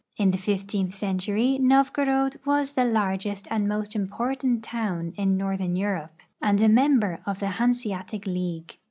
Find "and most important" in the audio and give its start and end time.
3.51-4.63